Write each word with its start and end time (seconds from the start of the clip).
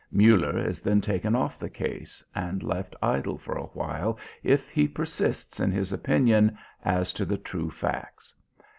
Muller 0.11 0.57
is 0.57 0.81
then 0.81 0.99
taken 0.99 1.35
off 1.35 1.59
the 1.59 1.69
case, 1.69 2.23
and 2.33 2.63
left 2.63 2.95
idle 3.03 3.37
for 3.37 3.53
a 3.55 3.65
while 3.67 4.17
if 4.41 4.67
he 4.67 4.87
persists 4.87 5.59
in 5.59 5.71
his 5.71 5.93
opinion 5.93 6.57
as 6.83 7.13
to 7.13 7.23
the 7.23 7.37
true 7.37 7.69
facts. 7.69 8.33